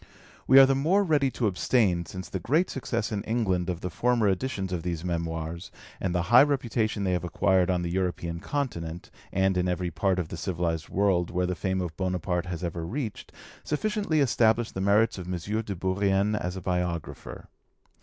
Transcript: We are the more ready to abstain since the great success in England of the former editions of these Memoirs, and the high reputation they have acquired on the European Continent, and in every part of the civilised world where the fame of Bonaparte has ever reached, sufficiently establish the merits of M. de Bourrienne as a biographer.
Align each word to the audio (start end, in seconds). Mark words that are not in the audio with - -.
We 0.47 0.57
are 0.57 0.65
the 0.65 0.73
more 0.73 1.03
ready 1.03 1.29
to 1.29 1.45
abstain 1.45 2.07
since 2.07 2.27
the 2.27 2.39
great 2.39 2.71
success 2.71 3.11
in 3.11 3.21
England 3.25 3.69
of 3.69 3.81
the 3.81 3.91
former 3.91 4.27
editions 4.29 4.73
of 4.73 4.81
these 4.81 5.05
Memoirs, 5.05 5.69
and 5.99 6.15
the 6.15 6.23
high 6.33 6.41
reputation 6.41 7.03
they 7.03 7.11
have 7.11 7.23
acquired 7.23 7.69
on 7.69 7.83
the 7.83 7.91
European 7.91 8.39
Continent, 8.39 9.11
and 9.31 9.55
in 9.57 9.67
every 9.67 9.91
part 9.91 10.17
of 10.17 10.29
the 10.29 10.37
civilised 10.37 10.89
world 10.89 11.29
where 11.29 11.45
the 11.45 11.53
fame 11.53 11.81
of 11.81 11.95
Bonaparte 11.97 12.47
has 12.47 12.63
ever 12.63 12.83
reached, 12.83 13.31
sufficiently 13.63 14.21
establish 14.21 14.71
the 14.71 14.81
merits 14.81 15.19
of 15.19 15.31
M. 15.31 15.39
de 15.61 15.75
Bourrienne 15.75 16.33
as 16.33 16.55
a 16.57 16.61
biographer. 16.61 17.47